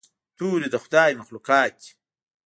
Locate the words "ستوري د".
0.33-0.75